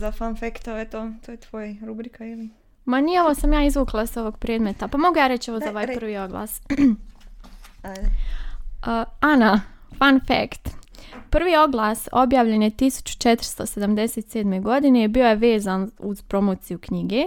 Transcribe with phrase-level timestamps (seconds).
[0.00, 2.48] Za fun fact, to, to je tvoj rubrika ili?
[2.84, 4.88] Ma nije ovo sam ja izvukla s ovog predmeta.
[4.88, 6.60] Pa mogu ja reći ovo za ovaj re- prvi oglas.
[7.82, 8.00] Ajde.
[8.00, 9.60] Uh, Ana,
[9.90, 10.68] fun fact.
[11.30, 14.62] Prvi oglas objavljen je 1477.
[14.62, 17.24] godine i bio je vezan uz promociju knjige.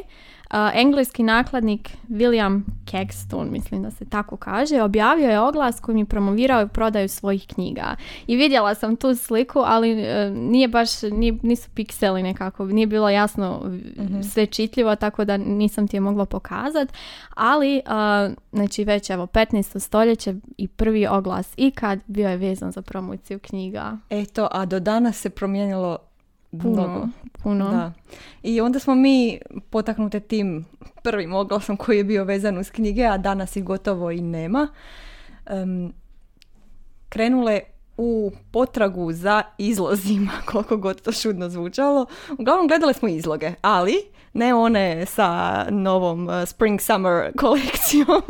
[0.73, 6.67] Engleski nakladnik William Caxton, mislim da se tako kaže, objavio je oglas kojim je promovirao
[6.67, 7.95] prodaju svojih knjiga.
[8.27, 13.09] I vidjela sam tu sliku, ali uh, nije baš, nije- nisu pikseli nekako, nije bilo
[13.09, 13.73] jasno uh,
[14.23, 16.93] sve čitljivo, tako da nisam ti je mogla pokazati.
[17.35, 17.81] Ali,
[18.51, 19.79] znači već evo 15.
[19.79, 23.97] stoljeće i prvi oglas ikad bio je vezan za promociju knjiga.
[24.09, 25.97] Eto, a do danas se promijenilo
[26.53, 26.99] mnogo.
[26.99, 27.09] Puno,
[27.43, 27.71] puno.
[27.71, 27.93] Da.
[28.43, 30.65] I onda smo mi potaknute tim
[31.03, 34.67] prvim oglasom koji je bio vezan uz knjige, a danas ih gotovo i nema.
[35.45, 35.93] em,
[37.09, 37.59] krenule
[37.97, 42.05] u potragu za izlozima, koliko god to čudno zvučalo.
[42.37, 43.95] Uglavnom gledale smo izloge, ali
[44.33, 48.21] ne one sa novom uh, Spring Summer kolekcijom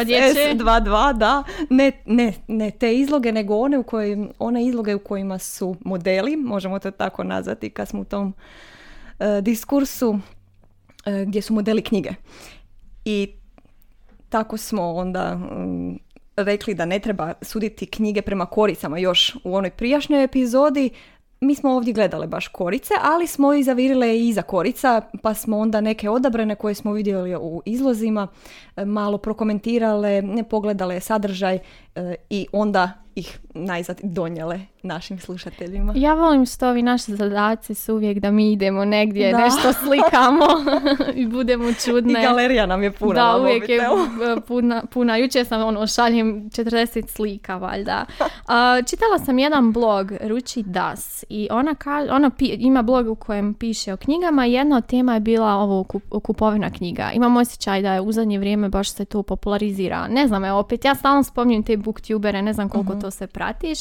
[0.00, 0.54] Odjeće.
[0.54, 1.42] SS22, da.
[1.70, 6.36] Ne, ne, ne te izloge, nego one, u kojim, one izloge u kojima su modeli,
[6.36, 8.34] možemo to tako nazvati kad smo u tom
[9.18, 10.18] uh, diskursu uh,
[11.26, 12.10] gdje su modeli knjige.
[13.04, 13.28] I
[14.28, 15.98] tako smo onda mm,
[16.36, 20.90] rekli da ne treba suditi knjige prema koricama još u onoj prijašnjoj epizodi.
[21.40, 25.58] Mi smo ovdje gledale baš korice, ali smo i zavirile i iza korica, pa smo
[25.58, 28.28] onda neke odabrane koje smo vidjeli u izlozima
[28.76, 31.58] e, malo prokomentirale, ne pogledale sadržaj
[31.94, 35.92] e, i onda ih najzad donijele našim slušateljima.
[35.96, 39.38] Ja volim što ovi naši zadaci su uvijek da mi idemo negdje, Da.
[39.38, 40.46] nešto slikamo
[41.14, 42.22] i budemo I čudne.
[42.22, 44.32] galerija nam je puna da, uvijek je mobitelu.
[44.32, 45.16] e, puna, puna.
[45.16, 48.04] Jučer sam ono, šaljem 40 slika, valjda.
[48.46, 50.98] A, čitala sam jedan blog, Ruči Das,
[51.28, 54.86] i ona, ka, ona pi- ima blog u kojem piše o knjigama i jedna od
[54.86, 57.10] tema je bila ovo kup- kupovina knjiga.
[57.12, 60.08] Imam osjećaj da je u zadnje vrijeme baš se to popularizira.
[60.08, 63.78] Ne znam, evo, opet ja stalno spominjem te booktubere, ne znam koliko to se pratiš,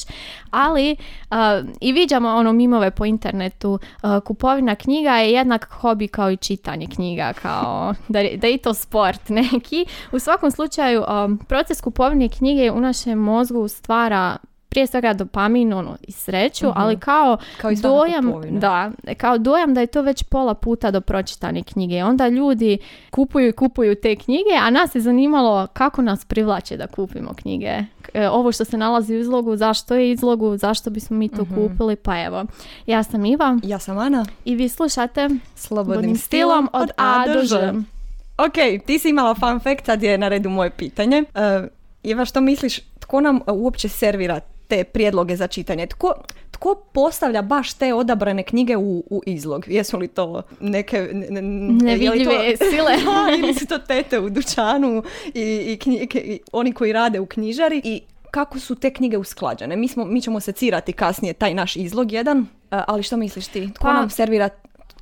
[0.52, 0.96] ali
[1.32, 6.38] a, i viđamo ono mimove po internetu, a, kupovina knjiga je jednak hobi kao i
[6.38, 9.86] čitanje knjiga, kao da, je- da je i to sport neki.
[10.12, 14.38] U svakom slučaju, um, proces kupovine knjige u našem mozgu stvara
[14.70, 17.38] prije svega dopamin ono, i sreću, ali kao.
[17.58, 18.60] Kao dojam, kupovina.
[18.60, 22.04] da, kao dojam da je to već pola puta do pročitane knjige.
[22.04, 22.78] Onda ljudi
[23.12, 27.74] kupuju i kupuju te knjige, a nas je zanimalo kako nas privlače da kupimo knjige.
[28.14, 31.56] E, ovo što se nalazi u izlogu, zašto je izlogu, zašto bismo mi to Mhm.
[31.58, 32.46] kupili, pa evo.
[32.86, 37.74] Ja sam Iva Ja sam Ana, i vi slušate slobodnim stilom od A do Ž.
[38.38, 38.54] Ok,
[38.86, 41.24] ti si imala fun fact, sad je na redu moje pitanje.
[41.24, 41.68] Uh,
[42.04, 45.88] Iva, što misliš, tko nam uopće servira te prijedloge za čitanje?
[45.88, 46.14] Tko,
[46.52, 49.66] tko postavlja baš te odabrane knjige u, u izlog?
[49.68, 51.10] Jesu li to neke...
[51.14, 52.92] Ne, ne- je li to- Nevidljive sile.
[53.06, 57.26] Da, ili su to tete u dućanu i, i, knji- i oni koji rade u
[57.26, 58.02] knjižari i
[58.32, 59.76] kako su te knjige usklađene?
[59.76, 63.74] Mi, smo, mi ćemo secirati kasnije taj naš izlog jedan, ali što misliš ti?
[63.74, 64.50] Tko Pa- nam servira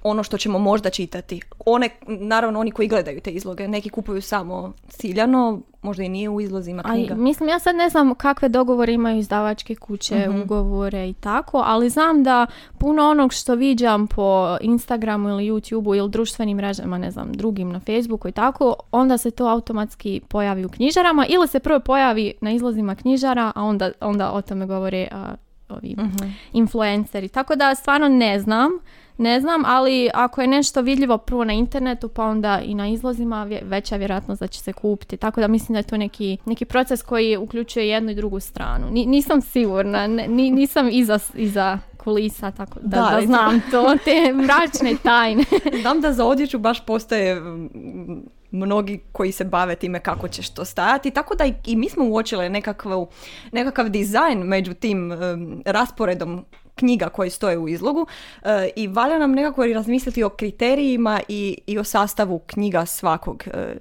[0.06, 1.42] ono što ćemo možda čitati?
[1.66, 6.42] One, naravno oni koji gledaju te izloge, neki kupuju samo ciljano, možda i nije u
[6.42, 7.16] izlozima knjiga.
[7.16, 10.42] mislim, ja sad ne znam kakve dogovore imaju izdavačke kuće, Mhm.
[10.42, 12.46] ugovore i tako, ali znam da
[12.78, 17.80] puno onog što viđam po Instagramu ili YouTubeu ili društvenim mrežama, ne znam, drugim na
[17.80, 22.52] Facebooku i tako, onda se to automatski pojavi u knjižarama ili se prvo pojavi na
[22.52, 25.34] izlozima knjižara, a onda, onda o tome govore a,
[25.70, 26.30] ovi Mhm.
[26.54, 27.28] influenceri.
[27.30, 28.72] Tako da stvarno ne znam,
[29.18, 33.48] ne znam, ali ako je nešto vidljivo prvo na internetu pa onda i na izlozima,
[33.62, 35.18] veća je vjerojatnost da će se kupiti.
[35.18, 38.88] Tako da mislim da je to neki, neki proces koji uključuje jednu i drugu stranu.
[38.92, 43.96] Ni- nisam sigurna, ne- ni- nisam iza, iza kulisa, tako da, Da, da, znam to,
[44.04, 45.44] te mračne tajne.
[45.82, 47.70] Znam da za odjeću baš postoje mm,
[48.52, 52.06] mnogi koji se bave time kako ćeš to stajati, tako da i, i mi smo
[52.06, 53.06] uočile nekakav,
[53.52, 55.12] nekakav dizajn među tim
[55.66, 56.46] rasporedom
[56.76, 58.08] knjiga koje stoje u izlogu
[58.44, 63.76] e, i valja nam nekako razmisliti o kriterijima i, i o sastavu knjiga svakog e,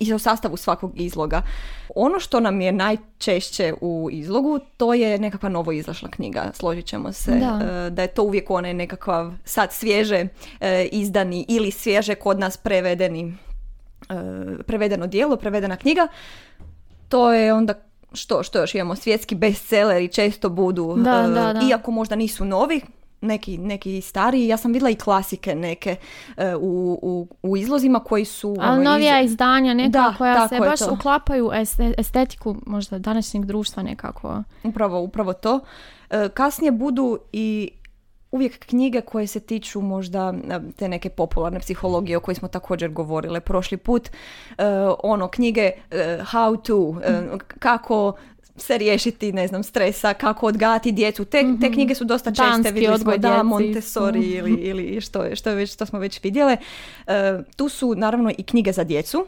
[0.00, 1.42] i o sastavu svakog izloga.
[1.94, 7.12] Ono što nam je najčešće u izlogu, to je nekakva novo izašla knjiga, složit ćemo
[7.12, 7.60] se, Da.
[7.86, 10.26] e, da je to uvijek onaj nekakav sad svježe
[10.92, 13.34] izdani ili svježe kod nas prevedeni
[14.66, 16.08] prevedeno dijelo, prevedena knjiga.
[17.08, 17.74] To je onda
[18.14, 21.60] što, što još imamo, svjetski bestselleri često budu, Da, e, da, da.
[21.62, 22.80] iako možda nisu novi,
[23.20, 25.96] neki, neki stariji, ja sam vidjela i klasike neke
[26.36, 26.60] e, u,
[27.02, 28.56] u, u izlozima koji su...
[28.60, 30.92] Ali ono, novija iz- izdanja neka Da, koja se baš to.
[30.92, 31.50] uklapaju
[31.98, 34.42] estetiku možda današnjeg društva nekako.
[34.64, 35.60] Upravo, upravo to.
[36.10, 37.70] E, kasnije budu i
[38.32, 40.34] uvijek knjige koje se tiču možda
[40.76, 44.10] te neke popularne psihologije o kojoj smo također govorile prošli put.
[45.02, 45.70] ono, knjige
[46.20, 47.00] how to,
[47.58, 48.12] kako
[48.56, 51.24] se riješiti, ne znam, stresa, kako odgajati djecu.
[51.24, 51.72] Te, te mhm.
[51.72, 54.28] knjige su dosta česte, vidjeli smo da, Montessori mhm.
[54.28, 56.56] ili, ili što, što, je već, što smo već vidjele.
[57.56, 59.26] tu su naravno i knjige za djecu,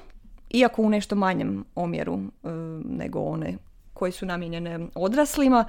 [0.51, 2.19] iako u nešto manjem omjeru
[2.85, 3.57] nego one
[3.95, 5.65] koje su namijenjene odraslima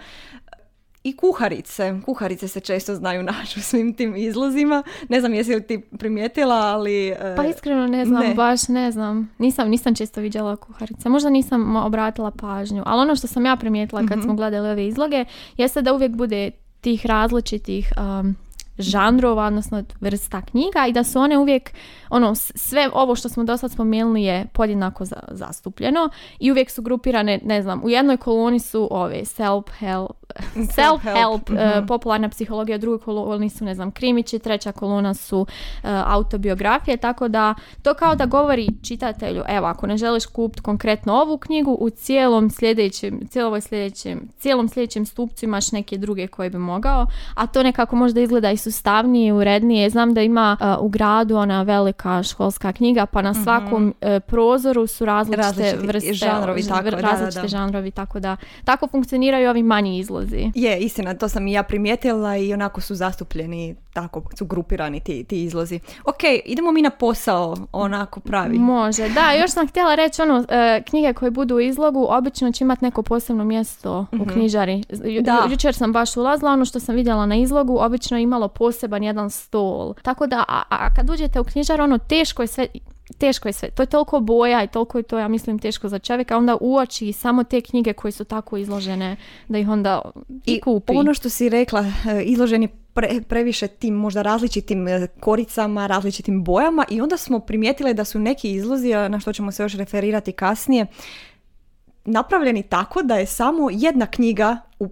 [1.05, 1.93] i kuharice.
[2.05, 4.83] Kuharice se često znaju naći u svim tim izlozima.
[5.09, 7.07] Ne znam jesi li ti primijetila, ali...
[7.07, 9.29] E, pa iskreno ne znam, baš ne znam.
[9.37, 11.09] Nisam, nisam često vidjela kuharice.
[11.09, 12.83] Možda nisam obratila pažnju.
[12.85, 14.21] Ali ono što sam ja primijetila kad mhm.
[14.21, 15.25] smo gledali ove izloge,
[15.57, 18.35] jeste da uvijek bude tih različitih um,
[18.77, 21.71] žanrova, odnosno vrsta knjiga i da su one uvijek,
[22.09, 27.39] ono, sve ovo što smo do sad spomenuli je podjednako zastupljeno i uvijek su grupirane,
[27.43, 30.13] ne znam, u jednoj koloni su ove self-help,
[30.55, 31.85] self-help, uh, mhm.
[31.87, 35.47] popularna psihologija, u drugoj koloni su, ne znam, krimići, treća kolona su uh,
[35.83, 41.37] autobiografije, tako da to kao da govori čitatelju, evo, ako ne želiš kupiti konkretno ovu
[41.37, 47.07] knjigu, u cijelom sljedećem, cijelom sljedećem, cijelom sljedećem stupcu imaš neke druge koje bi mogao,
[47.35, 49.89] a to nekako možda izgleda i sustavnije, urednije.
[49.89, 53.43] Znam da ima uh, u gradu ona velika školska knjiga, pa na mhm.
[53.43, 59.49] svakom uh, prozoru su različite, vrste, žanrovi, tako, različite da, žanrovi, tako da tako funkcioniraju
[59.49, 60.51] ovi manji izlozi.
[60.55, 65.23] Je, istina, to sam i ja primijetila i onako su zastupljeni, tako su grupirani ti,
[65.23, 65.79] ti izlozi.
[66.05, 68.57] Ok, idemo mi na posao, onako pravi.
[68.57, 70.45] Može, da, još sam htjela reći ono, uh,
[70.85, 74.29] knjige koje budu u izlogu, obično će imati neko posebno mjesto u mhm.
[74.29, 74.83] knjižari.
[75.21, 75.47] Da.
[75.51, 79.93] Jučer sam baš ulazila, ono što sam vidjela na izlogu, obično imalo poseban jedan stol.
[79.93, 82.67] Tako da, a, a kad uđete u knjižar, ono teško je sve,
[83.17, 83.69] teško je sve.
[83.69, 86.37] To je toliko boja i toliko je to, ja mislim, teško za čovjeka.
[86.37, 89.15] Onda uoči samo te knjige koje su tako izložene
[89.47, 90.01] da ih onda
[90.45, 90.93] i, kupi.
[90.95, 96.85] Ono što si rekla, e, izloženi pre, previše tim možda različitim e, koricama, različitim bojama
[96.89, 100.85] i onda smo primijetile da su neki izlozi, na što ćemo se još referirati kasnije,
[102.05, 104.89] napravljeni tako da je samo jedna knjiga u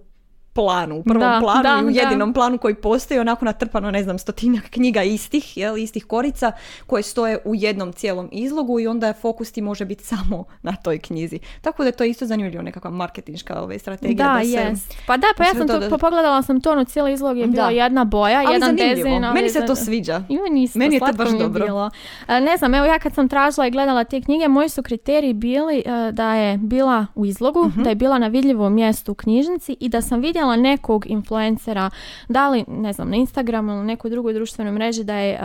[0.54, 4.18] planu, u prvom planu da, i u jedinom planu koji postoji onako natrpano, ne znam,
[4.18, 6.52] stotinjak knjiga istih, jel, istih korica
[6.86, 10.98] koje stoje u jednom cijelom izlogu i onda fokus ti može biti samo na toj
[10.98, 11.38] knjizi.
[11.60, 14.16] Tako da je to isto zanimljivo, nekakva marketinška ove, strategija.
[14.16, 14.74] Da, da
[15.06, 18.04] Pa da, pa ja sam to, pogledala sam to, ono cijeli izlog je bila jedna
[18.04, 19.24] boja, ali jedan dezin.
[19.34, 20.22] Meni se to sviđa.
[20.28, 21.66] I meni, meni je to baš dobro.
[21.66, 21.90] Bilo.
[22.28, 25.32] E, ne znam, evo ja kad sam tražila i gledala te knjige, moji su kriteriji
[25.32, 27.82] bili e, da je bila u izlogu, mhm.
[27.82, 31.90] da je bila na vidljivom mjestu u knjižnici i da sam vidjela nekog influencera,
[32.28, 35.40] da li, ne znam, na Instagramu ili nekoj drugoj društvenoj mreži da je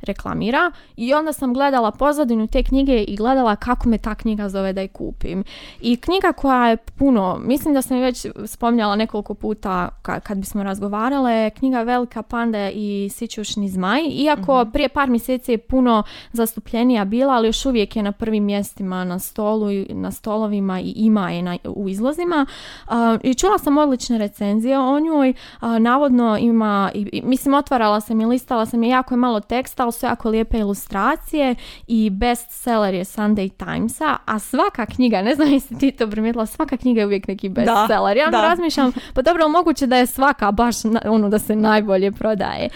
[0.00, 4.72] reklamira i onda sam gledala pozadinu te knjige i gledala kako me ta knjiga zove
[4.72, 5.44] da je kupim.
[5.80, 11.50] I knjiga koja je puno, mislim da sam već spominjala nekoliko puta kad bismo razgovarale,
[11.50, 14.70] knjiga Velika panda i Sićušni zmaj, iako mhm.
[14.70, 16.02] prije par mjeseci je puno
[16.32, 21.30] zastupljenija bila, ali još uvijek je na prvim mjestima na stolu, na stolovima i ima
[21.30, 22.46] je na, u izlozima.
[23.22, 24.35] I čula sam odlične recenzije
[24.78, 25.34] o njoj.
[25.80, 29.92] navodno ima, i, mislim otvarala sam i listala sam je jako je malo teksta, ali
[29.92, 31.54] su jako lijepe ilustracije
[31.86, 36.76] i bestseller je Sunday Timesa, a svaka knjiga, ne znam jesi ti to primijetila, svaka
[36.76, 38.16] knjiga je uvijek neki bestseller.
[38.16, 38.40] Ja da.
[38.40, 42.68] razmišljam, pa dobro, moguće da je svaka baš ono da se najbolje prodaje.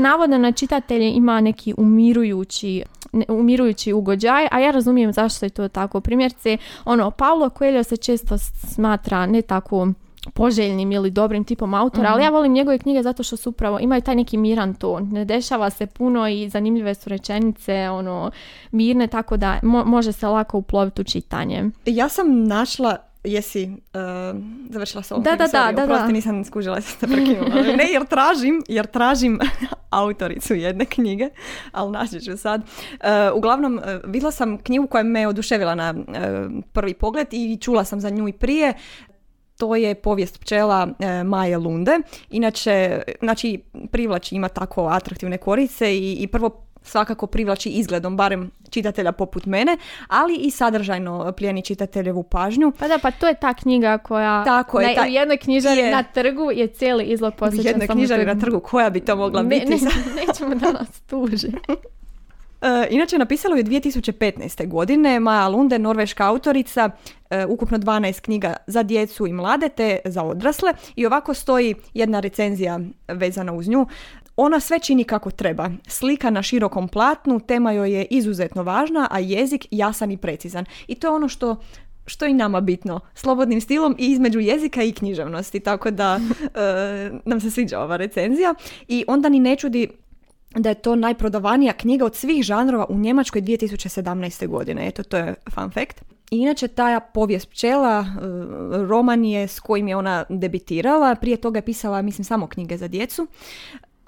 [0.00, 2.82] navodno na čitatelje ima neki umirujući
[3.28, 6.00] umirujući ugođaj, a ja razumijem zašto je to tako.
[6.00, 9.88] Primjerce, ono, Paulo Coelho se često smatra ne tako
[10.34, 12.34] poželjnim ili dobrim tipom autora, ali ja mhm.
[12.34, 15.86] volim njegove knjige zato što su upravo, imaju taj neki miran ton, ne dešava se
[15.86, 18.30] puno i zanimljive su rečenice, ono,
[18.70, 21.70] mirne, tako da može se lako uploviti u čitanje.
[21.86, 26.06] Ja sam našla Jesi uh, završila s ovom da, da, da, da, da.
[26.06, 27.62] nisam skužila se prekinula.
[27.76, 29.38] Ne, jer tražim, jer tražim
[29.90, 31.28] autoricu jedne knjige,
[31.72, 32.60] ali naći ću sad.
[32.60, 35.94] Uh, uglavnom, uh, vidjela sam knjigu koja me oduševila na
[36.72, 38.74] prvi pogled i čula sam za nju i prije
[39.58, 41.98] to je povijest pčela e, Maje Lunde.
[42.30, 46.50] Inače, znači, privlači ima tako atraktivne korice i, i prvo
[46.82, 49.76] svakako privlači izgledom, barem čitatelja poput mene,
[50.08, 52.72] ali i sadržajno plijeni čitateljevu pažnju.
[52.78, 55.90] Pa da, pa to je ta knjiga koja Tako je, na, u jednoj knjižari je,
[55.90, 57.66] na trgu je cijeli izlog posvećen.
[57.66, 59.66] U jednoj knjižari na trgu, koja bi to mogla biti?
[59.66, 59.78] Ne,
[60.26, 61.48] nećemo da nas tuži.
[62.62, 64.68] E, inače, napisalo je 2015.
[64.68, 66.90] godine Maja Lunde, norveška autorica,
[67.30, 72.20] e, ukupno 12 knjiga za djecu i mlade te za odrasle i ovako stoji jedna
[72.20, 73.86] recenzija vezana uz nju.
[74.36, 75.70] Ona sve čini kako treba.
[75.86, 80.64] Slika na širokom platnu, tema joj je izuzetno važna, a jezik jasan i precizan.
[80.86, 81.56] I to je ono što
[82.06, 86.20] što je i nama bitno, slobodnim stilom i između jezika i književnosti, tako da
[86.54, 88.54] e, nam se sviđa ova recenzija.
[88.88, 89.88] I onda ni ne čudi
[90.54, 94.46] da je to najprodavanija knjiga od svih žanrova u Njemačkoj 2017.
[94.46, 94.88] godine.
[94.88, 96.02] Eto, to je fun fact.
[96.30, 98.06] I inače, ta povijest pčela, e,
[98.86, 101.14] roman je s kojim je ona debitirala.
[101.14, 103.26] Prije toga je pisala, mislim, samo knjige za djecu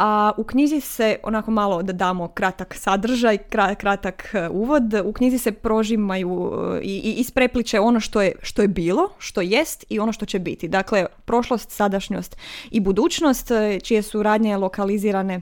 [0.02, 3.38] a u knjizi se, onako malo da damo kratak sadržaj,
[3.78, 8.62] kratak e, uvod, u knjizi se prožimaju e, i, i isprepliče ono što je, što
[8.62, 10.68] je bilo, što jest i ono što će biti.
[10.68, 12.36] Dakle, prošlost, sadašnjost
[12.70, 15.40] i budućnost, e, čije su radnje lokalizirane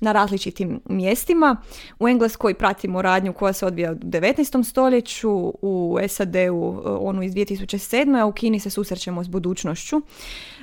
[0.00, 1.56] na različitim mjestima.
[1.98, 4.64] U Engleskoj pratimo radnju koja se odvija u 19.
[4.64, 5.30] stoljeću,
[5.62, 8.20] u SAD-u onu iz 2007.
[8.20, 10.02] a u Kini se susrećemo s budućnošću.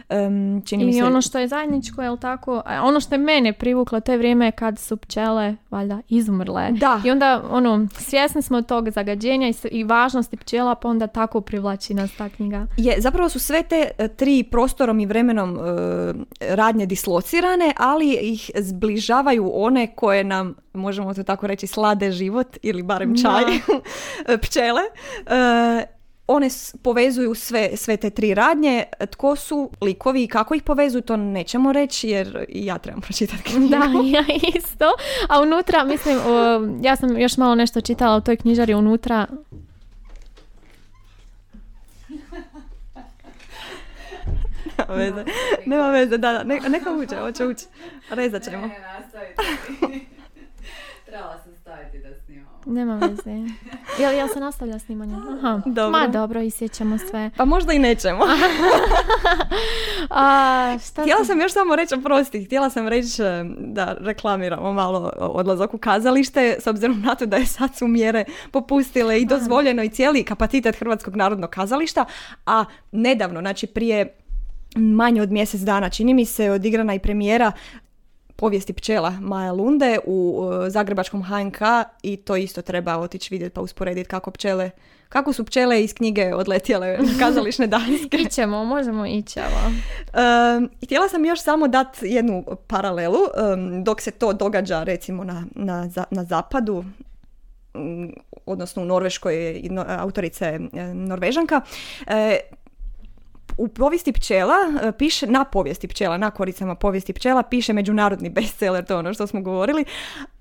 [0.10, 1.04] Um, čini I mi se...
[1.04, 2.62] ono što je zajedničko, je tako?
[2.84, 6.72] Ono što je mene privuklo, to je vrijeme kad su pčele, valjda, izumrle.
[6.72, 7.02] Da.
[7.06, 11.94] I onda, ono, svjesni smo tog zagađenja i, i važnosti pčela, pa onda tako privlači
[11.94, 12.68] nas ta knjiga.
[12.78, 15.62] Je, zapravo su sve te e, tri prostorom i vremenom uh,
[16.40, 22.84] radnje dislocirane, ali ih zbližavaju one koje nam možemo to tako reći, slade život ili
[22.84, 23.44] barem čaj,
[24.44, 24.82] pčele.
[25.26, 25.97] Uh,
[26.28, 26.50] one
[26.82, 28.84] povezuju sve, sve te tri radnje.
[29.12, 33.68] Tko su likovi i kako ih povezuju, to nećemo reći jer ja trebam pročitati knjigu.
[33.68, 33.78] Da,
[34.18, 34.24] ja
[34.58, 34.92] isto.
[35.30, 36.18] A unutra, mislim,
[36.82, 39.28] ja sam još malo nešto čitala u toj knjižari unutra.
[44.78, 45.26] Nema veze,
[45.66, 47.66] nema veze, da, da, neka uđe, hoće ući.
[48.10, 48.68] Rezat ćemo.
[48.68, 48.74] Ne,
[51.06, 51.47] Trebala sam staviti da
[52.68, 53.32] nema veze.
[54.00, 55.16] Jel, jel se nastavlja snimanje?
[55.38, 55.62] Aha.
[55.66, 56.00] Dobro.
[56.00, 57.32] Ma dobro, isjećamo sve.
[57.38, 58.20] Pa možda i nećemo.
[60.10, 65.12] A, šta htjela sam još samo reći, oprosti, htjela sam reći e, da reklamiramo malo
[65.20, 69.84] odlazak u kazalište, s obzirom na to da je sad su mjere popustile i dozvoljeno
[69.84, 72.06] i cijeli kapacitet Hrvatskog narodnog kazališta,
[72.46, 74.18] a nedavno, znači prije
[74.76, 77.52] manje od mjesec dana, čini mi se, odigrana i premijera
[78.38, 81.62] povijesti pčela Maja Lunde u Zagrebačkom HNK
[82.04, 84.72] i to isto treba otići vidjeti pa usporediti kako pčele
[85.10, 88.18] kako su pčele iz knjige odletjele kazališne danske.
[88.18, 93.20] Ićemo, možemo ići, Um, htjela sam još samo dati jednu paralelu,
[93.84, 96.86] dok se to događa recimo na, na, na zapadu,
[98.46, 100.60] odnosno u Norveškoj autorica je
[100.94, 101.62] Norvežanka,
[102.08, 102.40] e,
[103.58, 108.86] u povijesti pčela e, piše, na povijesti pčela, na koricama povijesti pčela piše međunarodni bestseller,
[108.86, 109.86] to je ono što smo govorili,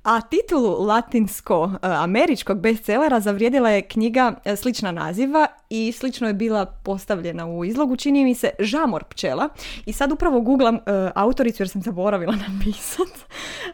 [0.03, 7.47] a titulu latinsko-američkog bestsellera zavrijedila je knjiga e, slična naziva i slično je bila postavljena
[7.47, 9.49] u izlogu, čini mi se Žamor pčela.
[9.87, 10.81] I sad upravo googlam uh,
[11.15, 13.09] autoricu jer sam zaboravila napisat.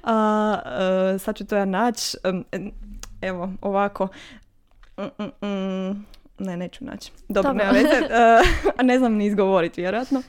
[0.03, 2.17] Uh, sad ću to ja naći.
[3.21, 4.09] evo, ovako.
[4.97, 6.22] Mm, mm, mm.
[6.39, 7.13] Ne, neću naći.
[7.29, 7.89] Dobro, nema veze.
[8.03, 10.23] Uh, ne znam ni izgovoriti, vjerojatno.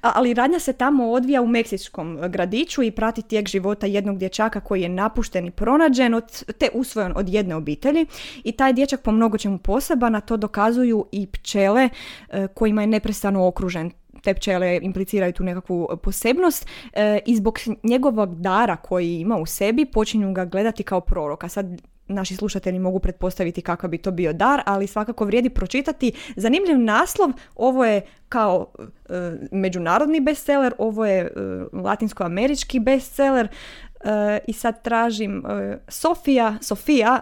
[0.00, 4.82] Ali radnja se tamo odvija u meksičkom gradiću i prati tijek života jednog dječaka koji
[4.82, 8.06] je napušten i pronađen, od, te usvojen od jedne obitelji.
[8.44, 12.86] I taj dječak po mnogo čemu poseban, a to dokazuju i pčele uh, kojima je
[12.86, 13.90] neprestano okružen
[14.22, 19.84] te pčele impliciraju tu nekakvu posebnost uh, i zbog njegovog dara koji ima u sebi
[19.84, 21.48] počinju ga gledati kao proroka.
[21.48, 21.66] Sad
[22.08, 26.12] naši slušatelji mogu pretpostaviti kakav bi to bio dar, ali svakako vrijedi pročitati.
[26.36, 31.30] Zanimljiv naslov, ovo je kao e, međunarodni bestseller, ovo je e,
[31.72, 35.44] latinsko-američki bestseller e, i sad tražim
[35.88, 37.20] Sofija, Sofija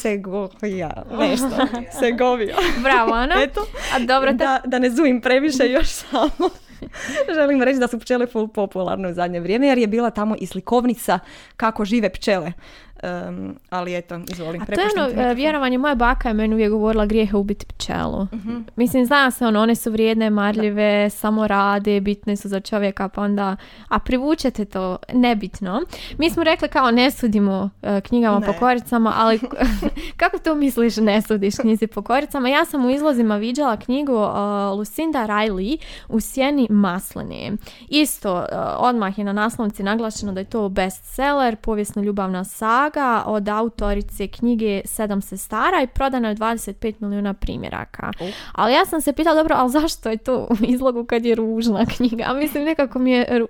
[0.00, 1.48] Segovija, nešto,
[2.00, 2.56] Segovija.
[2.82, 3.34] Bravo, Ana.
[3.44, 6.50] Eto, A dobro da, da ne zujim previše još samo.
[7.34, 10.46] Želim reći da su pčele full popularne u zadnje vrijeme jer je bila tamo i
[10.46, 11.18] slikovnica
[11.56, 12.52] kako žive pčele.
[13.28, 14.62] Um, ali eto, izvolim.
[14.62, 18.20] A to je ono, e, vjerovanje, moja baka je meni uvijek govorila grijehe ubiti pčelu.
[18.20, 18.28] uh
[18.76, 23.22] Mislim, zna se ono, one su vrijedne, marljive, samo rade, bitne su za čovjeka, pa
[23.22, 23.56] onda,
[23.88, 25.82] a privučete to, nebitno.
[26.18, 28.46] Mi smo rekli kao ne sudimo uh, knjigama ne.
[28.46, 29.40] po koricama, ali
[30.20, 32.48] kako to misliš ne sudiš knjizi po koricama?
[32.48, 37.52] Ja sam u izlozima viđala knjigu uh, Lucinda Riley u sjeni masline.
[37.88, 38.46] Isto,
[38.78, 42.93] odmah je na naslovnici naglašeno da je to bestseller, povijesno ljubavna saga,
[43.26, 48.12] od autorice knjige Sedam sestara i prodano je 25 milijuna primjeraka.
[48.52, 51.86] Ali ja sam se pitala, dobro, ali zašto je to u izlogu kad je ružna
[51.96, 52.32] knjiga?
[52.34, 53.46] Mislim, nekako mi je,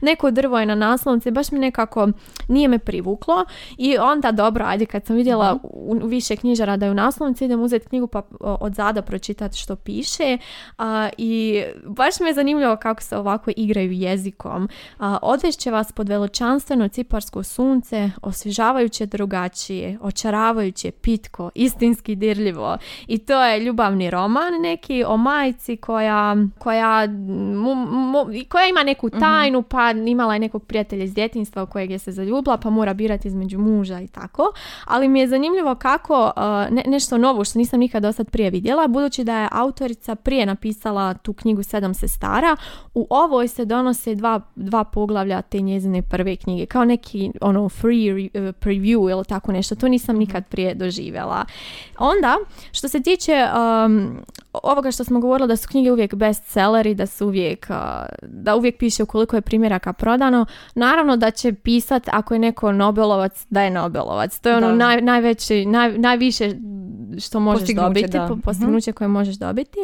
[0.00, 2.08] neko drvo je na naslovnici, baš mi nekako
[2.48, 3.44] nije me privuklo
[3.78, 7.62] i onda dobro, ajde, kad sam vidjela u, više knjižara da je u naslovnici, idem
[7.62, 10.38] uzeti knjigu pa od zada pročitati što piše
[11.18, 14.68] i baš mi je zanimljivo kako se ovako igraju jezikom.
[14.98, 18.10] Uh, odvešće vas pod veličanstveno ciparsko sunce,
[18.44, 22.78] osvježavajuće drugačije, očaravajuće, pitko, istinski dirljivo.
[23.06, 27.08] I to je ljubavni roman neki o majci koja, koja,
[28.48, 29.20] koja ima neku mhm.
[29.20, 32.94] tajnu, pa imala je nekog prijatelja iz djetinstva u kojeg je se zaljubila, pa mora
[32.94, 34.52] birati između muža i tako.
[34.84, 38.88] Ali mi je zanimljivo kako uh, nešto novo što nisam nikad do sad prije vidjela,
[38.88, 42.56] budući da je autorica prije napisala tu knjigu Sedam sestara,
[42.94, 48.28] u ovoj se donose dva, dva poglavlja te njezine prve knjige, kao neki ono free
[48.34, 50.50] preview ili tako nešto, to nisam nikad mhm.
[50.50, 51.44] prije doživjela.
[51.98, 52.36] Onda,
[52.72, 53.46] što se tiče
[53.86, 54.20] um,
[54.52, 57.76] ovoga što smo govorili da su knjige uvijek bestselleri, da su uvijek, uh,
[58.22, 62.72] da uvijek piše u koliko je primjeraka prodano, naravno da će pisat ako je neko
[62.72, 64.38] Nobelovac, da je Nobelovac.
[64.38, 66.54] To je ono naj, najveći, naj, najviše
[67.18, 68.36] što možeš dobiti, da.
[68.44, 68.96] postignuće mhm.
[68.96, 69.78] koje možeš dobiti.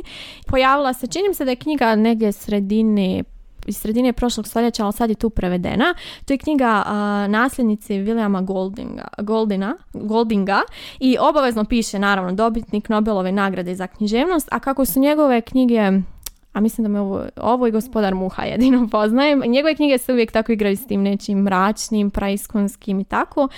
[0.46, 3.24] Pojavila se, čini se da je knjiga negdje sredine
[3.66, 5.94] iz sredine prošlog stoljeća, ali sad je tu prevedena.
[6.24, 6.92] To je knjiga uh,
[7.30, 10.60] nasljednici Williama Goldinga, Goldina, Goldinga
[11.00, 15.92] i obavezno piše naravno dobitnik Nobelove nagrade za književnost, a kako su njegove knjige
[16.52, 19.42] a mislim da me ovo, ovo i gospodar Muha jedino poznajem.
[19.46, 23.48] Njegove knjige se uvijek tako igraju s tim nečim mračnim, praiskonskim i tako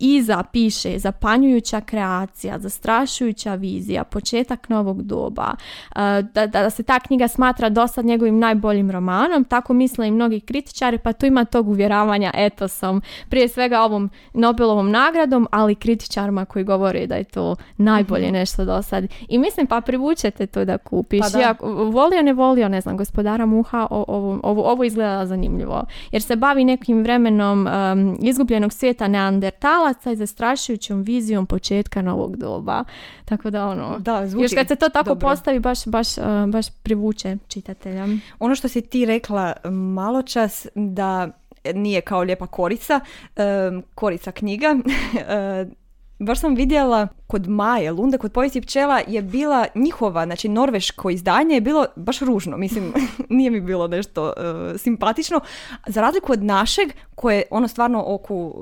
[0.00, 5.54] iza piše zapanjujuća kreacija, zastrašujuća vizija, početak novog doba,
[5.96, 10.40] e, da, da se ta knjiga smatra dosad njegovim najboljim romanom, tako misle i mnogi
[10.40, 16.64] kritičari, pa tu ima tog uvjeravanja etosom, prije svega ovom Nobelovom nagradom, ali kritičarima koji
[16.64, 18.34] govore da je to najbolje mhm.
[18.34, 19.04] nešto do sad.
[19.28, 21.20] I mislim, pa privučete to da kupiš.
[21.32, 21.54] Pa Ja,
[21.92, 25.84] volio, ne volio, ne znam, gospodara Muha, ovo, ovo, ovo izgleda zanimljivo.
[26.12, 32.84] Jer se bavi nekim vremenom um, izgubljenog svijeta neandertala, sa zastrašujućom vizijom početka novog doba.
[33.24, 36.66] Tako da ono, da, zvuči još kad se to tako postavi baš, baš, uh, baš
[36.82, 38.06] privuče čitatelja.
[38.38, 41.28] Ono što si ti rekla malo čas da
[41.74, 43.00] nije kao lijepa korica,
[43.70, 45.70] um, korica knjiga, uh,
[46.26, 51.54] baš sam vidjela kod Maje Lunde, kod povijesti pčela je bila njihova, znači norveško izdanje
[51.54, 52.92] je bilo baš ružno, mislim
[53.28, 55.40] nije mi bilo nešto uh, simpatično,
[55.86, 58.54] za razliku od našeg koje ono stvarno oku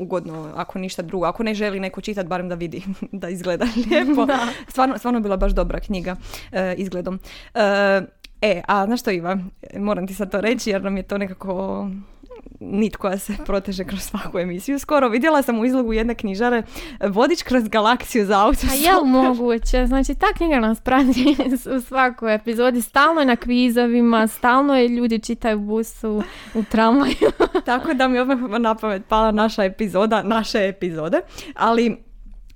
[0.00, 1.26] ugodno, ako ništa drugo.
[1.26, 2.82] Ako ne želi neko čitati, barem da vidi
[3.12, 4.26] da izgleda lijepo.
[4.26, 4.38] Da.
[4.68, 7.14] Stvarno, stvarno bila baš dobra knjiga uh, izgledom.
[7.14, 7.60] Uh,
[8.42, 9.38] e, a znaš što Iva,
[9.76, 11.86] moram ti sad to reći jer nam je to nekako
[12.60, 14.78] nit koja se proteže kroz svaku emisiju.
[14.78, 16.62] Skoro vidjela sam u izlogu jedne knjižare
[17.08, 18.66] Vodič kroz galaksiju za auto.
[18.70, 19.86] A jel moguće?
[19.86, 21.36] Znači ta knjiga nas prati
[21.76, 22.82] u svakoj epizodi.
[22.82, 26.22] Stalno je na kvizovima, stalno je ljudi čitaju busu
[26.54, 27.30] u tramvaju.
[27.64, 31.20] Tako da mi odmah na pamet pala naša epizoda, naše epizode.
[31.54, 31.96] Ali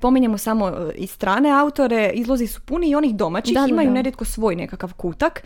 [0.04, 4.24] spominjemo samo e, i strane autore, izlozi su puni i onih domaćih, da, imaju nerijetko
[4.24, 5.42] svoj nekakav kutak.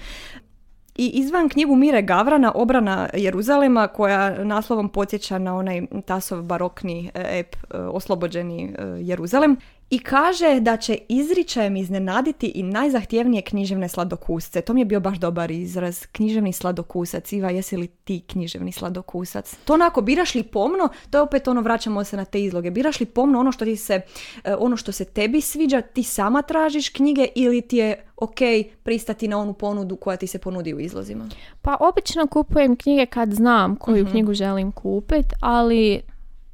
[0.99, 7.39] I izvan knjigu Mire Gavrana, Obrana Jeruzalema, koja naslovom podsjeća na onaj Tasov barokni e,
[7.39, 9.57] ep e, Oslobođeni e, Jeruzalem,
[9.90, 14.61] i kaže da će izričajem iznenaditi i najzahtjevnije književne sladokusce.
[14.61, 16.07] To mi je bio baš dobar izraz.
[16.07, 17.33] Književni sladokusac.
[17.33, 19.57] Iva, jesi li ti književni sladokusac?
[19.64, 22.70] To onako, biraš li pomno, to je opet ono, vraćamo se na te izloge.
[22.70, 24.01] Biraš li pomno ono što ti se,
[24.44, 28.38] e, ono što se tebi sviđa, ti sama tražiš knjige ili ti je ok
[28.83, 31.29] pristati na onu ponudu koja ti se ponudi u izlozima?
[31.62, 34.11] Pa obično kupujem knjige kad znam koju mhm.
[34.11, 36.01] knjigu želim kupiti, ali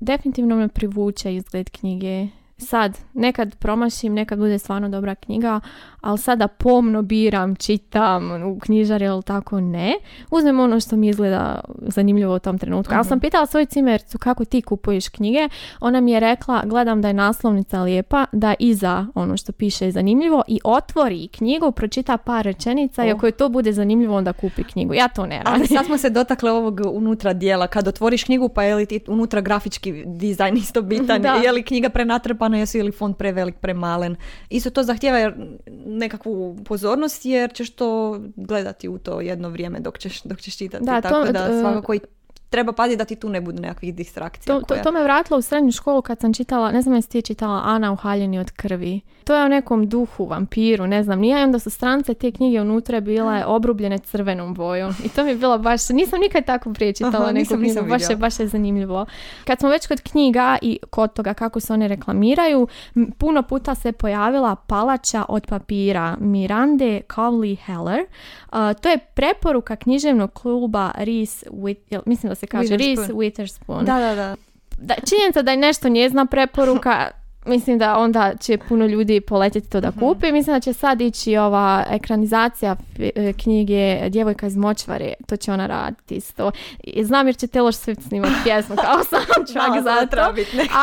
[0.00, 5.60] definitivno me privuče izgled knjige sad, nekad promašim, nekad bude stvarno dobra knjiga,
[6.04, 9.94] ali sada pomno biram, čitam u knjižari ili tako ne.
[10.30, 12.94] Uzmem ono što mi izgleda zanimljivo u tom trenutku.
[12.94, 15.48] Ali sam pitala svoju cimercu kako ti kupuješ knjige.
[15.80, 19.92] Ona mi je rekla, gledam da je naslovnica lijepa, da iza ono što piše je
[19.92, 24.64] zanimljivo i otvori knjigu, pročita par rečenica i ako je to bude zanimljivo onda kupi
[24.64, 24.94] knjigu.
[24.94, 25.52] Ja to ne radim.
[25.52, 27.66] Ali sad smo se dotakle ovog unutra dijela.
[27.66, 31.24] Kad otvoriš knjigu pa je li ti unutra grafički dizajn isto bitan?
[31.44, 34.16] Je li knjiga prenatrpana, jesu ili fond prevelik, premalen?
[34.50, 35.34] Isto to zahtjeva jer
[35.98, 40.84] nekakvu pozornost jer ćeš to gledati u to jedno vrijeme dok ćeš, dok ćeš čitati.
[40.84, 42.00] Da, Tako da e, svakako i
[42.54, 44.54] treba paziti da ti tu ne bude nekakvih distrakcija.
[44.54, 47.22] To, to, to, me vratilo u srednju školu kad sam čitala, ne znam jesi ti
[47.22, 49.00] čitala Ana u haljeni od krvi.
[49.24, 53.00] To je o nekom duhu, vampiru, ne znam, nije onda su strance te knjige unutra
[53.00, 54.94] bile obrubljene crvenom bojom.
[55.04, 58.16] I to mi je bilo baš, nisam nikad tako prije čitala neku knjigu, baš je,
[58.16, 59.06] baš je zanimljivo.
[59.44, 62.68] Kad smo već kod knjiga i kod toga kako se one reklamiraju,
[63.18, 68.00] puno puta se pojavila palača od papira Mirande Cowley Heller.
[68.80, 73.84] to je preporuka književnog kluba Reese, with, mislim da se kaže Reese Witherspoon.
[73.84, 74.36] Da, da, da.
[74.78, 77.10] da činjenica da je nešto njezna preporuka
[77.46, 79.98] mislim da onda će puno ljudi poletjeti to da Mhm.
[80.00, 80.32] kupi.
[80.32, 83.74] Mislim da će sad ići ova ekranizacija e, knjige
[84.08, 85.12] Djevojka iz močvare.
[85.26, 86.50] To će ona raditi isto.
[86.80, 87.54] I znam jer će Taylor
[87.86, 89.44] Swift snimati pjesmu kao soundtrack
[89.84, 90.32] za treba to.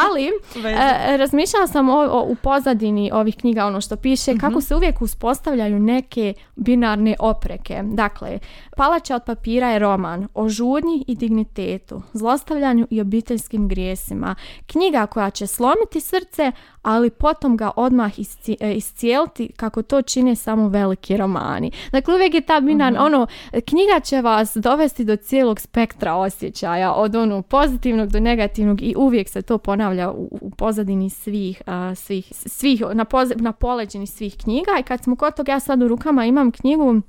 [0.06, 0.26] Ali
[0.68, 2.82] e, razmišljala sam o, o- u pozadini
[3.14, 7.82] ovih knjiga ono što piše kako se uvijek uspostavljaju neke binarne opreke.
[7.84, 8.40] Dakle,
[8.78, 14.36] Palača od papira je roman o žudnji i dignitetu, zlostavljanju i obiteljskim grijesima.
[14.66, 16.51] Knjiga koja će slomiti srce,
[16.82, 18.12] ali potom ga odmah
[18.60, 21.72] e, iscijeliti kako to čine samo veliki romani.
[21.92, 23.28] Dakle, uvijek je ta binarna, ono,
[23.66, 29.30] knjiga će vas dovesti do cijelog spektra osjećaja, od ono pozitivnog do negativnog i uvijek
[29.30, 34.38] se to ponavlja u, u pozadini svih, a, svih, svih na, poze- na poleđini svih
[34.44, 37.02] knjiga i kad smo kod toga, ja sad u rukama imam knjigu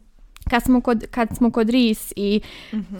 [0.53, 2.41] kad smo kod, kad smo kod RIS i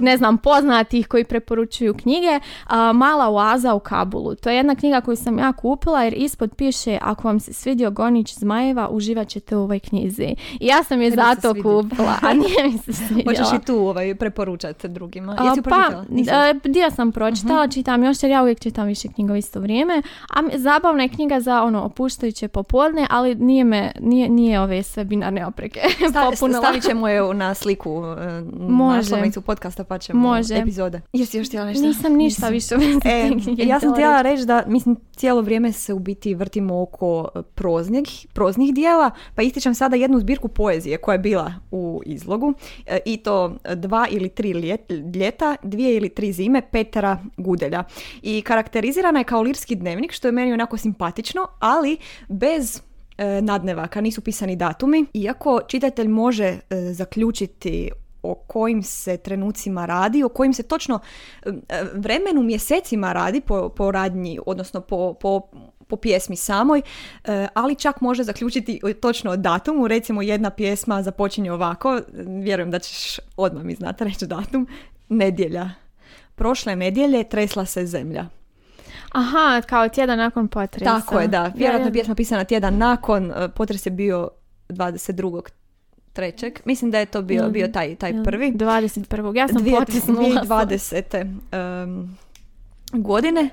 [0.01, 4.35] ne znam, poznatih koji preporučuju knjige, a, Mala oaza u Kabulu.
[4.35, 7.91] To je jedna knjiga koju sam ja kupila jer ispod piše ako vam se svidio
[7.91, 10.35] Gonić Zmajeva, uživat ćete u ovoj knjizi.
[10.61, 13.39] I ja sam je se zato kupila, a nije mi se svidjela.
[13.39, 15.37] Hoćeš i tu ovaj, preporučati drugima?
[15.39, 16.05] A, Jesi pa?
[16.09, 16.35] Nisam.
[16.35, 20.03] E, dio sam pročitala, čitam još jer ja uvijek čitam više knjiga u isto vrijeme.
[20.31, 25.05] A zabavna je knjiga za ono opuštajuće popodne, ali nije me, nije, nije ove sve
[25.05, 28.97] binarne opreke Sta- stavit ćemo je na sliku e, Može.
[28.97, 30.55] naslovnicu podcasta pa ćemo Može.
[30.55, 31.01] epizode.
[31.13, 31.87] Jesi još htjela nešto?
[31.87, 32.75] Nisam ništa više
[33.05, 38.27] E, ja sam htjela reći da, mislim, cijelo vrijeme se u biti vrtimo oko proznih,
[38.33, 42.55] proznih dijela, pa ističem sada jednu zbirku poezije koja je bila u izlogu
[42.87, 47.85] e, i to dva ili tri ljet- ljeta, dvije ili tri zime Petra Gudelja.
[48.23, 51.97] I karakterizirana je kao lirski dnevnik, što je meni onako simpatično, ali
[52.29, 52.83] bez
[53.43, 55.07] nadnevaka, nisu pisani datumi.
[55.15, 56.61] Iako čitatelj može e,
[56.93, 57.91] zaključiti
[58.23, 61.01] o kojim se trenucima radi, o kojim se točno
[61.43, 61.51] e,
[61.95, 65.41] vremenu mjesecima radi po, po radnji, odnosno po, po,
[65.89, 66.83] po pjesmi samoj,
[67.25, 69.89] e, ali čak može zaključiti točno o datumu.
[69.89, 72.01] Recimo jedna pjesma započinje ovako,
[72.43, 74.69] vjerujem da ćeš odmah mi znati reći datum,
[75.09, 75.71] nedjelja.
[76.35, 78.42] Prošle nedjelje tresla se zemlja.
[79.13, 81.01] Aha, kao tjedan nakon potresa.
[81.01, 81.53] Tako je, da.
[81.57, 84.29] Vjerojatno Ja, je pjesma pisana tjedan nakon, e, potres je bio
[84.69, 85.43] 22.
[86.13, 86.59] trećeg.
[86.65, 88.23] Mislim da je to bio, bio taj, taj ja.
[88.23, 88.53] prvi.
[88.53, 89.37] 21.
[89.37, 90.43] Ja sam potisnula.
[90.45, 91.39] 2020.
[91.53, 92.17] em,
[92.93, 93.51] godine.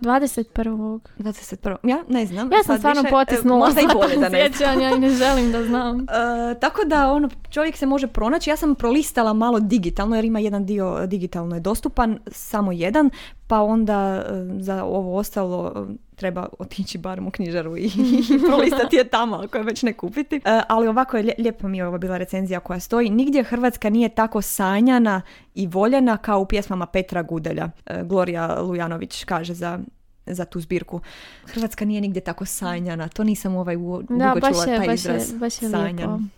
[0.00, 1.00] 21.
[1.18, 1.76] 21.
[1.82, 2.52] Ja ne znam.
[2.52, 4.80] Ja sam sad stvarno više, e, potisnula Možda i bolje da ne znam.
[4.80, 5.98] i ne želim da znam.
[6.50, 8.50] E, tako da ono, čovjek se može pronaći.
[8.50, 13.10] Ja sam prolistala malo digitalno jer ima jedan dio digitalno je dostupan, samo jedan,
[13.48, 17.84] pa onda e, za ovo ostalo e, treba otići barem u knjižaru i,
[18.34, 20.36] i prolistati je tamo ako je već ne kupiti.
[20.36, 23.10] E, ali ovako je lijepo mi je ovo bila recenzija koja stoji.
[23.10, 25.22] Nigdje Hrvatska nije tako sanjana
[25.54, 27.70] i voljena kao u pjesmama Petra Gudelja.
[27.86, 29.78] E, Gloria Lujanović kaže za
[30.26, 31.00] za tu zbirku.
[31.46, 33.08] Hrvatska nije nigdje tako sanjana.
[33.08, 35.32] To nisam ovaj u, Da, dugo baš čula je, taj baš izraz.
[35.32, 35.96] je, baš je sanjan.
[35.96, 36.37] lijepo.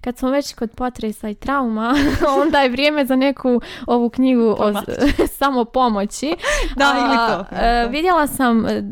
[0.00, 1.94] Kad smo već kod potresa i trauma,
[2.42, 4.72] onda je vrijeme za neku ovu knjigu o
[5.38, 6.36] samo pomoći.
[6.76, 7.56] Da, ili to.
[7.56, 8.82] e, vidjela sam e,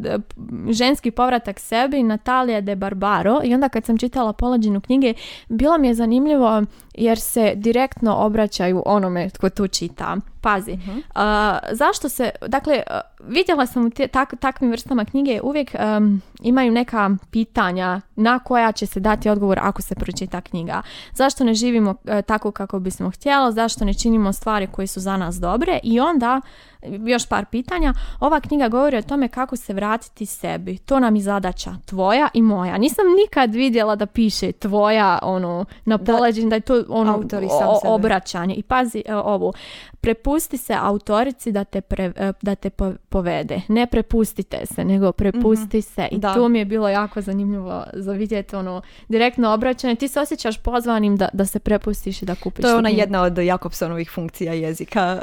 [0.71, 5.15] ženski povratak sebi Natalija de Barbaro i onda kad sam čitala polađinu knjige,
[5.49, 6.63] bilo mi je zanimljivo
[6.97, 10.17] jer se direktno obraćaju onome tko tu čita.
[10.41, 10.99] Pazi, Mhm.
[11.15, 12.83] a, zašto se, dakle,
[13.21, 18.73] vidjela sam u te- tak- takvim vrstama knjige uvijek em, imaju neka pitanja na koja
[18.73, 20.83] će se dati odgovor ako se pročita knjiga.
[21.13, 25.17] Zašto ne živimo e, tako kako bismo htjeli, zašto ne činimo stvari koje su za
[25.17, 26.41] nas dobre i onda
[26.83, 27.95] još par pitanja.
[28.21, 30.79] Ova knjiga govori o tome kako se vratiti sebi.
[30.79, 32.79] To nam je zadaća tvoja i moja.
[32.79, 36.13] Nisam nikad vidjela da piše tvoja ono na Da.
[36.45, 38.55] da je to ono Autori sam o- obraćanje.
[38.55, 39.53] I pazi ovo,
[40.01, 43.61] prepusti se autorici da te, pre- e, da te po- povede.
[43.69, 46.09] Ne prepustite se, nego prepusti se.
[46.11, 46.35] I Da.
[46.35, 47.57] to mi je bilo jako zanimljivo
[47.93, 48.77] za vidjeti ono
[49.09, 49.95] direktno obraćanje.
[49.95, 52.63] Ti se osjećaš pozvanim da, da se prepustiš i da kupiš.
[52.63, 55.23] To je ona jedna od Jakobsonovih funkcija jezika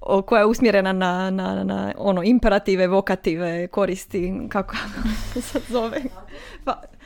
[0.00, 4.76] o- koja je usmjerena na, na, na ono imperative, vokative, koristi, kako
[5.42, 6.02] se zove.
[6.64, 6.80] Pa,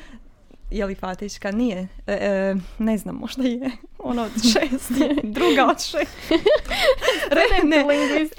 [0.71, 1.51] je li fatiška?
[1.51, 1.89] Nije.
[2.07, 3.71] E, e, ne znam, možda je.
[3.99, 4.93] Ona od šest.
[5.23, 6.17] Druga od šest.
[7.31, 7.85] Re, ne,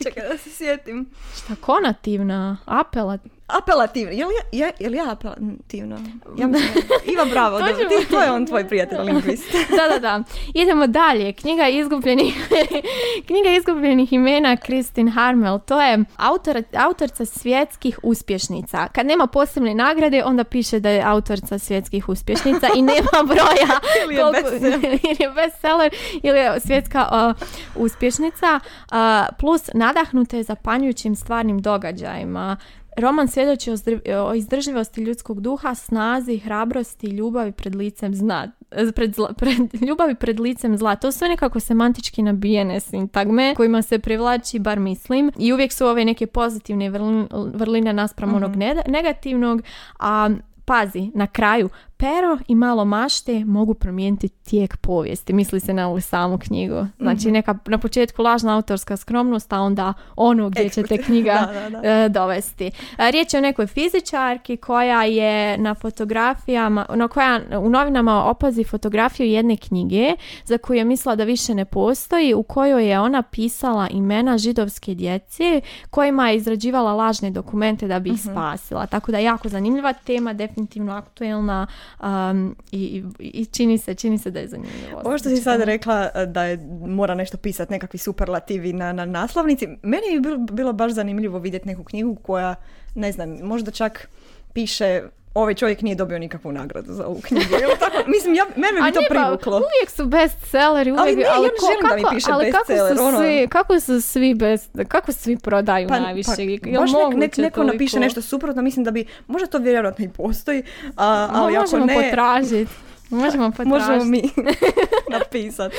[0.04, 1.10] čekaj da se sjetim.
[1.36, 3.22] Šta, konativna, apelat.
[3.52, 4.12] Apelativno.
[4.12, 5.98] Je li ja, je, je li ja apelativno?
[6.38, 6.70] Ja mislim,
[7.06, 9.44] Iva Bravo, To ćemo- ti, to je on tvoj prijatelj lingvist.
[9.78, 10.24] Da, da, da.
[10.56, 11.34] Idemo dalje.
[11.34, 12.48] Knjiga izgubljenih,
[13.28, 15.60] knjiga izgubljenih imena Kristin Harmel.
[15.60, 18.88] To je autor, autorca svjetskih uspješnica.
[18.88, 23.80] Kad nema posebne nagrade, onda piše da je autorca svjetskih uspješnica i nema broja.
[24.04, 24.84] Ili je koliko- bestseller.
[25.04, 25.92] ili je bestseller
[26.24, 28.60] ili je svjetska uh, uspješnica.
[28.86, 28.98] Uh,
[29.40, 32.58] plus nadahnute zapanjujućim stvarnim događajima.
[33.00, 38.52] Roman svjedoči o, zdr- o izdržljivosti ljudskog duha, snazi, hrabrosti i ljubavi pred licem zna,
[38.96, 40.96] pred, zla, pred, ljubavi pred licem zla.
[40.96, 46.06] To su nekako semantički nabijene sintagme kojima se privlači, bar mislim, i uvijek su ove
[46.06, 49.62] neke pozitivne vrl- vrline naspram onog ne- negativnog,
[50.00, 50.30] a
[50.66, 55.34] pazi, na kraju, pero i malo mašte mogu promijeniti tijek povijesti.
[55.34, 56.86] Misli se na ovu samu knjigu.
[57.00, 61.70] Znači, neka na početku lažna autorska skromnost, a onda ono gdje će te knjiga Da,
[61.70, 61.90] da, da.
[61.90, 62.72] e, dovesti.
[62.98, 68.64] E, Riječ je o nekoj fizičarki koja je na fotografijama, no, koja u novinama opazi
[68.64, 70.14] fotografiju jedne knjige
[70.46, 74.94] za koju je mislila da više ne postoji, u kojoj je ona pisala imena židovske
[74.94, 78.86] djece kojima je izrađivala lažne dokumente da bi ih spasila.
[78.86, 81.68] Tako da jako zanimljiva tema, definitivno aktuelna
[82.00, 85.02] um, i, i, čini se, čini se da je zanimljivo.
[85.04, 89.06] Ovo što si sad rekla e, da je mora nešto pisati, nekakvi superlativi na, na
[89.06, 92.56] naslovnici, meni je bilo, bilo baš zanimljivo vidjeti neku knjigu koja,
[92.96, 94.10] ne znam, možda čak
[94.54, 95.02] piše
[95.42, 97.46] ovaj čovjek nije dobio nikakvu nagradu za ovu knjigu.
[97.80, 99.56] Tako, mislim, ja, mene bi to pa, privuklo.
[99.58, 102.52] uvijek su bestselleri, uvijek, Ali ne, ja ne ko- želim da mi kako, piše ali
[102.52, 103.18] kako su, ono.
[103.20, 106.32] svi, kako su svi best, kako svi prodaju najviše?
[106.38, 107.74] Jel baš nek, nek, neko toliko?
[107.74, 110.64] napiše nešto suprotno, mislim da bi, možda to vjerojatno i postoji,
[110.98, 112.72] a, ali ako možemo ne, potražiti.
[113.10, 113.70] Možemo potražiti.
[113.92, 114.22] možemo mi
[115.18, 115.76] napisati.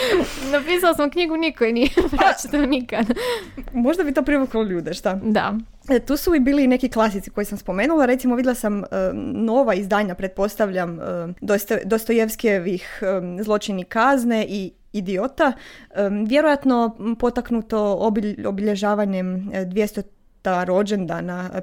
[0.53, 3.07] Napisala sam knjigu, niko je nije pročitao nikad.
[3.73, 5.15] Možda bi to privuklo ljude, šta?
[5.15, 5.55] Da.
[5.91, 8.87] E, Tu su i bili neki klasici koji sam spomenula, recimo vidjela sam e,
[9.35, 11.03] nova izdanja, pretpostavljam, e,
[11.41, 13.03] Dosto- Dostojevskijevih
[13.43, 15.53] zločini kazne i idiota,
[16.27, 20.03] vjerojatno potaknuto obilj- obilježavanjem e, 200
[20.65, 21.61] rođendana e,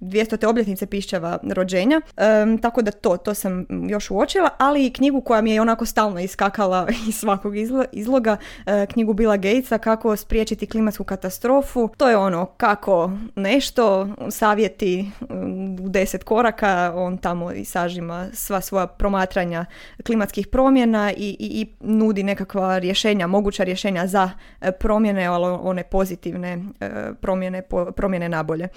[0.00, 0.46] 200.
[0.46, 5.40] obljetnice pišćava rođenja, Em, tako da to, to sam još uočila, ali i knjigu koja
[5.40, 10.66] mi je onako stalno iskakala iz svakog izlo- izloga, e, knjigu Billa Gatesa, kako spriječiti
[10.66, 17.64] klimatsku katastrofu, to je ono kako nešto, savjeti mm, u deset koraka, on tamo i
[17.64, 19.64] sažima sva svoja promatranja
[20.06, 24.30] klimatskih promjena i, i, i nudi nekakva rješenja, moguća rješenja za
[24.60, 27.62] e, promjene, ali one pozitivne e, promjene,
[27.96, 28.68] promjene nabolje.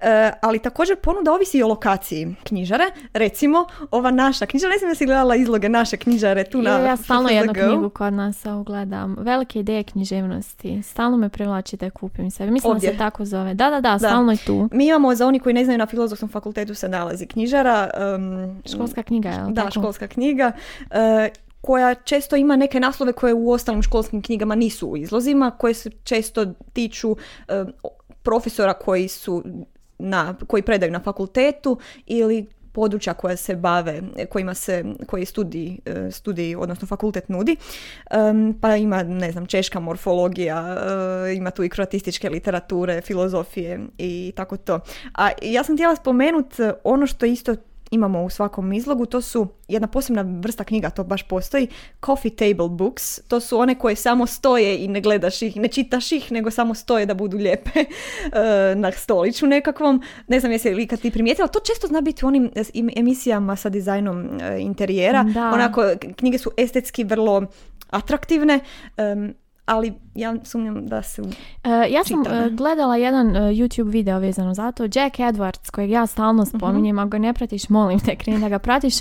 [0.00, 2.84] E, ali također ponuda ovisi i o lokaciji knjižare.
[3.14, 6.78] Recimo, ova naša knjižara, ne znam da si gledala izloge naše knjižare tu na ja,
[6.78, 9.16] ja stalno jednu knjigu kod nas evo, gledam.
[9.18, 10.82] Velike ideje književnosti.
[10.82, 12.50] Stalno me privlači da je kupim sebi.
[12.50, 13.54] Mislim da se tako zove.
[13.54, 14.68] Da, da, da, stalno je tu.
[14.72, 17.90] Mi imamo, za oni koji ne znaju, na filozofskom fakultetu se nalazi knjižara.
[17.94, 19.70] em, Školska knjiga, je li Da, tako?
[19.72, 20.52] školska knjiga.
[20.90, 21.28] e,
[21.60, 25.90] koja često ima neke naslove koje u ostalim školskim knjigama nisu u izlozima, koje se
[25.90, 27.16] često tiču
[27.48, 27.64] e,
[28.22, 29.42] profesora koji su
[30.02, 36.10] na, koji predaju na fakultetu ili područja koja se bave, kojima se, koji studij, e,
[36.10, 37.56] studij, odnosno fakultet nudi.
[38.60, 40.76] Pa ima, ne znam, češka morfologija,
[41.28, 44.80] e, ima tu i kroatističke literature, filozofije i tako to.
[45.14, 47.56] A ja sam htjela spomenuti ono što isto
[47.92, 51.68] imamo u svakom izlogu, to su jedna posebna vrsta knjiga, to baš postoji,
[52.06, 56.12] coffee table books, to su one koje samo stoje i ne gledaš ih, ne čitaš
[56.12, 57.86] ih, nego samo stoje da budu lijepe e,
[58.74, 60.02] na stoliću nekakvom.
[60.28, 63.56] Ne znam jesi li ikad ti primijetila, to često zna biti u onim im- emisijama
[63.56, 65.50] sa dizajnom e, interijera, Da.
[65.54, 65.82] onako
[66.16, 67.42] knjige su estetski vrlo
[67.90, 68.60] atraktivne,
[69.66, 71.22] ali ja sumnjam da su...
[71.64, 74.82] E, ja sam e, gledala jedan e, YouTube video vezano za to.
[74.84, 76.56] Jack Edwards, kojeg ja stalno Mhm.
[76.56, 78.94] spominjem, ako ga ne pratiš, molim te, kreni da ga pratiš.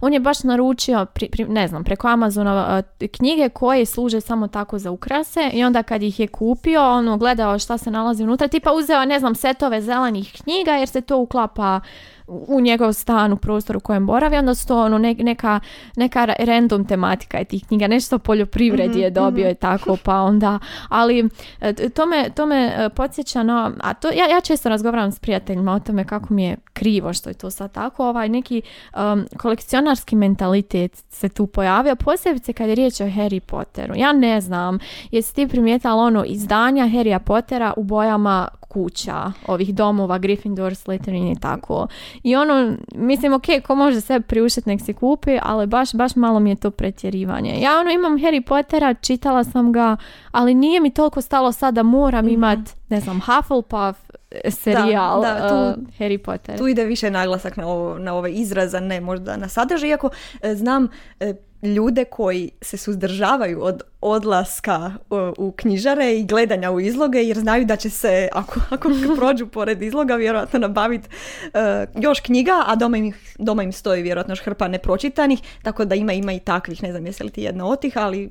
[0.00, 4.78] On je baš naručio, pri, pri- ne znam, preko Amazona knjige koje služe samo tako
[4.78, 8.72] za ukrase i onda kad ih je kupio, ono, gledao šta se nalazi unutra, tipa
[8.72, 11.80] uzeo, ne znam, setove zelenih knjiga jer se to uklapa
[12.26, 15.60] u njegov stan u prostoru u kojem boravi, onda su to ono, ne- neka,
[15.96, 20.58] neka ra- random tematika je tih knjiga, nešto poljoprivredi je dobio i tako, pa onda,
[20.88, 21.28] ali
[21.60, 25.18] e, to me, to me e, podsjeća na, a to, ja, ja često razgovaram s
[25.18, 28.62] prijateljima o tome kako mi je krivo što je to sad tako, ovaj neki
[28.96, 33.94] um, kolekcionarski mentalitet se tu pojavio, posebice kad je riječ o Harry Potteru.
[33.96, 34.78] Ja ne znam,
[35.10, 41.40] jesi ti primijetila ono izdanja Harrya Pottera u bojama kuća, ovih domova, Gryffindor, Slytherin i
[41.40, 41.86] tako.
[42.22, 46.40] I ono, mislim, ok, ko može sve priuštiti nek si kupi, ali baš, baš malo
[46.40, 47.60] mi je to pretjerivanje.
[47.60, 49.96] Ja ono imam Harry Pottera, čitala sam ga,
[50.30, 52.58] ali nije mi toliko stalo sad da moram imat,
[52.88, 54.05] ne znam, Hufflepuff
[54.50, 56.58] serijal da, tu- uh, Harry Potter.
[56.58, 60.10] Tu ide više naglasak na, ovo, na ove izraza, ne možda na sadržaj, iako
[60.42, 60.88] e, znam
[61.20, 67.38] e, ljude koji se suzdržavaju od odlaska e, u knjižare i gledanja u izloge jer
[67.38, 71.08] znaju da će se, ako, ako prođu pored izloga, vjerojatno nabaviti
[71.54, 75.94] e, još knjiga, a doma im, doma im stoji vjerojatno još hrpa nepročitanih, tako da
[75.94, 78.28] ima, ima i takvih, ne znam jesi li ti jedna od tih, ali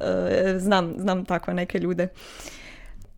[0.00, 2.08] e, znam, znam takve neke ljude.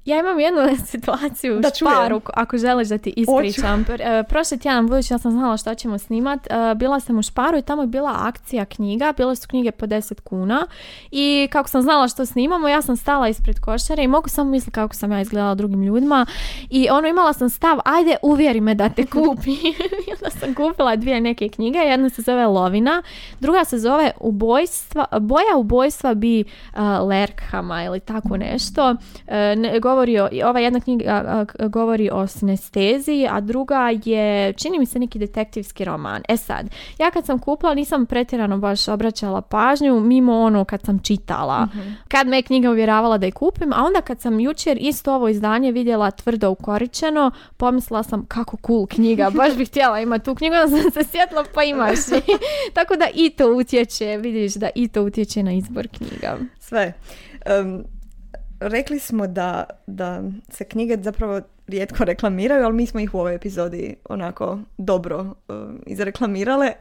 [0.05, 0.61] Ja imam jednu
[0.93, 1.95] situaciju Da čujem.
[1.95, 3.85] Šparu, ako želiš da ti ispričam.
[3.89, 7.23] Pr- e, Prošli tjedan, budući ja sam znala što ćemo snimat, e, bila sam u
[7.23, 10.67] Šparu i tamo je bila akcija knjiga, bile su knjige po 10 kuna
[11.11, 14.71] i kako sam znala što snimamo, ja sam stala ispred košare i mogu samo misliti
[14.73, 16.27] kako sam ja izgledala drugim ljudima
[16.71, 19.51] i ono imala sam stav, ajde uvjeri me da te kupi.
[19.51, 23.03] I onda sam kupila dvije neke knjige, jedna se zove Lovina,
[23.41, 28.97] druga se zove ubojstva, Boja ubojstva bi uh, Lerkhama ili tako nešto.
[29.27, 34.87] E, ne, govori o, ova jedna knjiga govori o sinesteziji, a druga je, čini mi
[34.87, 36.23] se neki detektivski roman.
[36.29, 40.99] E sad, ja kad sam kupila nisam pretjerano baš obraćala pažnju, mimo ono kad sam
[40.99, 41.69] čitala.
[42.09, 45.29] Kad me je knjiga uvjeravala da je kupim, a onda kad sam jučer isto ovo
[45.29, 50.55] izdanje vidjela tvrdo ukoričeno, pomislila sam kako cool knjiga, baš bih htjela imati tu knjigu,
[50.55, 51.99] onda sam se sjetila pa imaš.
[52.75, 56.39] Tako da i to utječe, vidiš da i to utječe na izbor knjiga.
[56.61, 56.93] Sve.
[57.45, 57.85] Em,
[58.61, 63.35] rekli smo da, da se knjige zapravo rijetko reklamiraju, ali mi smo ih u ovoj
[63.35, 66.73] epizodi onako dobro em, izreklamirale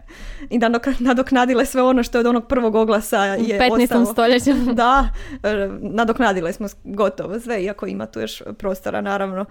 [0.50, 3.84] i da nadok- nadoknadile sve ono što je od onog prvog oglasa je 15.
[3.84, 4.06] ostalo.
[4.06, 4.52] stoljeću.
[4.74, 5.10] Da,
[5.44, 9.46] e, nadoknadile smo gotovo sve, iako ima tu još prostora naravno.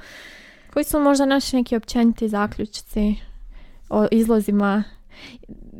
[0.73, 3.15] Koji su možda naši neki općeniti zaključci
[3.91, 4.85] o izlozima?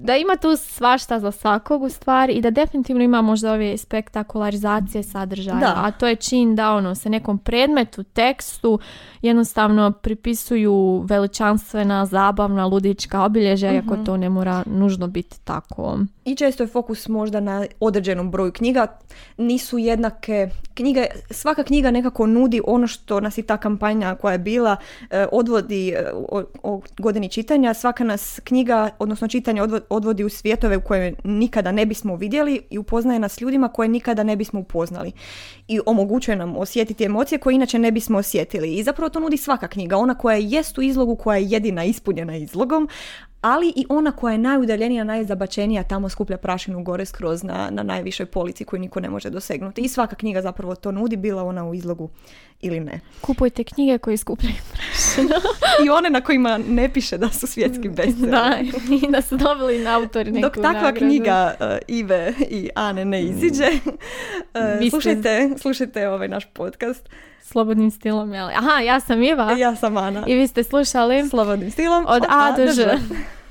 [0.05, 5.03] Da ima tu svašta za svakog u stvari i da definitivno ima možda ove spektakularizacije
[5.03, 5.59] sadržaja.
[5.59, 5.75] Da.
[5.77, 8.79] A to je čin da ono se nekom predmetu, tekstu
[9.23, 15.99] jednostavno pripisuju veličanstvena, zabavna, ludička obilježja, iako to ne mora nužno biti tako.
[16.25, 18.87] I često je fokus možda na određenom broju knjiga.
[19.37, 24.39] Nisu jednake knjige, svaka knjiga nekako nudi ono što nas i ta kampanja koja je
[24.39, 24.77] bila
[25.11, 27.75] e, odvodi e, o, o godini čitanja.
[27.75, 32.61] Svaka nas knjiga, odnosno čitanje odvo- odvodi u svijetove u koje nikada ne bismo vidjeli
[32.71, 35.13] i upoznaje nas ljudima koje nikada ne bismo upoznali.
[35.69, 38.75] I omogućuje nam osjetiti emocije koje inače ne bismo osjetili.
[38.75, 39.97] I zapravo to nudi svaka knjiga.
[39.97, 42.89] Ona koja jest u izlogu, koja je jedina ispunjena izlogom,
[43.43, 48.27] ali i ona koja je najudaljenija, najzabačenija, tamo skuplja prašinu gore skroz na, na najvišoj
[48.27, 49.81] polici koju niko ne može dosegnuti.
[49.81, 52.11] I svaka knjiga zapravo to nudi, bila ona u izlogu
[52.61, 53.01] ili ne.
[53.21, 55.35] Kupujte knjige koje skupljaju prašinu.
[55.87, 58.73] I one na kojima ne piše da su svjetski bestselleri.
[58.73, 60.99] da, i da su dobili na autori neku Dok takva nagradu.
[60.99, 63.69] knjiga uh, Ive i Ane ne iziđe,
[64.85, 67.09] uh, slušajte, slušajte ovaj naš podcast.
[67.53, 68.49] Slobodnim stilom, jel?
[68.49, 69.53] Aha, ja sam Iva.
[69.53, 70.25] Ja sam Ana.
[70.27, 72.99] I vi ste slušali Slobodnim stilom od A do Ž.